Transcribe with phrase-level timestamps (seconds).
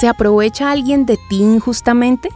[0.00, 2.30] ¿Se aprovecha alguien de ti injustamente?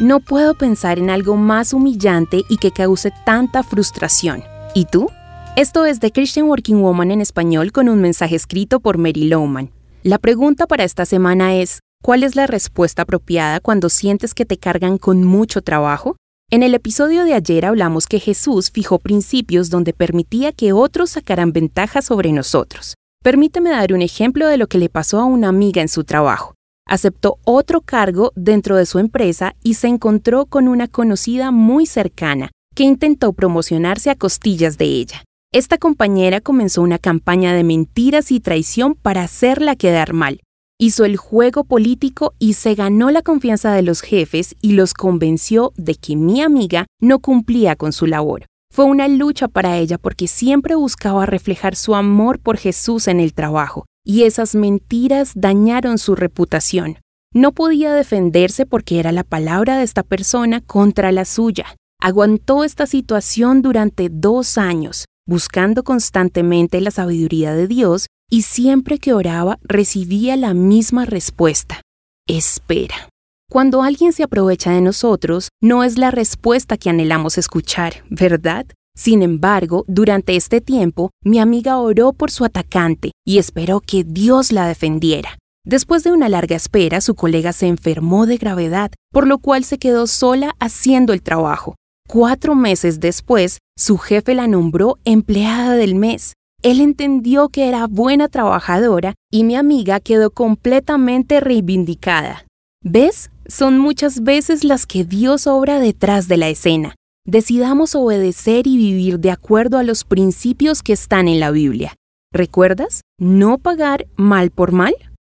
[0.00, 4.42] No puedo pensar en algo más humillante y que cause tanta frustración.
[4.74, 5.06] ¿Y tú?
[5.54, 9.70] Esto es The Christian Working Woman en español con un mensaje escrito por Mary Lowman.
[10.02, 14.56] La pregunta para esta semana es, ¿cuál es la respuesta apropiada cuando sientes que te
[14.56, 16.16] cargan con mucho trabajo?
[16.50, 21.52] En el episodio de ayer hablamos que Jesús fijó principios donde permitía que otros sacaran
[21.52, 22.94] ventaja sobre nosotros.
[23.22, 26.54] Permíteme dar un ejemplo de lo que le pasó a una amiga en su trabajo.
[26.90, 32.50] Aceptó otro cargo dentro de su empresa y se encontró con una conocida muy cercana
[32.74, 35.22] que intentó promocionarse a costillas de ella.
[35.52, 40.40] Esta compañera comenzó una campaña de mentiras y traición para hacerla quedar mal,
[40.80, 45.72] hizo el juego político y se ganó la confianza de los jefes y los convenció
[45.76, 48.46] de que mi amiga no cumplía con su labor.
[48.72, 53.32] Fue una lucha para ella porque siempre buscaba reflejar su amor por Jesús en el
[53.32, 56.98] trabajo, y esas mentiras dañaron su reputación.
[57.32, 61.76] No podía defenderse porque era la palabra de esta persona contra la suya.
[62.00, 69.12] Aguantó esta situación durante dos años, buscando constantemente la sabiduría de Dios y siempre que
[69.12, 71.82] oraba recibía la misma respuesta.
[72.26, 73.08] Espera.
[73.50, 78.66] Cuando alguien se aprovecha de nosotros, no es la respuesta que anhelamos escuchar, ¿verdad?
[79.00, 84.52] Sin embargo, durante este tiempo, mi amiga oró por su atacante y esperó que Dios
[84.52, 85.38] la defendiera.
[85.64, 89.78] Después de una larga espera, su colega se enfermó de gravedad, por lo cual se
[89.78, 91.76] quedó sola haciendo el trabajo.
[92.10, 96.34] Cuatro meses después, su jefe la nombró empleada del mes.
[96.62, 102.44] Él entendió que era buena trabajadora y mi amiga quedó completamente reivindicada.
[102.84, 103.30] ¿Ves?
[103.46, 106.96] Son muchas veces las que Dios obra detrás de la escena.
[107.30, 111.94] Decidamos obedecer y vivir de acuerdo a los principios que están en la Biblia.
[112.32, 113.02] ¿Recuerdas?
[113.20, 114.94] No pagar mal por mal.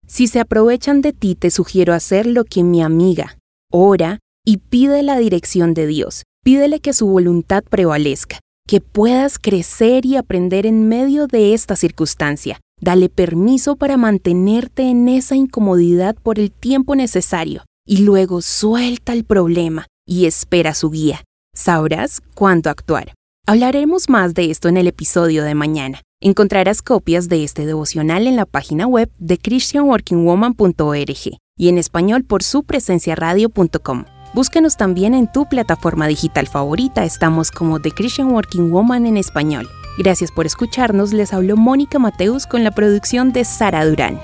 [0.06, 3.38] Si se aprovechan de ti, te sugiero hacer lo que mi amiga.
[3.72, 6.22] Ora y pide la dirección de Dios.
[6.44, 8.38] Pídele que su voluntad prevalezca
[8.68, 12.60] que puedas crecer y aprender en medio de esta circunstancia.
[12.80, 19.24] Dale permiso para mantenerte en esa incomodidad por el tiempo necesario y luego suelta el
[19.24, 21.24] problema y espera su guía.
[21.54, 23.14] Sabrás cuándo actuar.
[23.46, 26.02] Hablaremos más de esto en el episodio de mañana.
[26.20, 32.42] Encontrarás copias de este devocional en la página web de christianworkingwoman.org y en español por
[32.42, 34.04] su presencia radio.com.
[34.32, 39.68] Búscanos también en tu plataforma digital favorita, estamos como The Christian Working Woman en español.
[39.98, 44.20] Gracias por escucharnos, les habló Mónica Mateus con la producción de Sara Durán.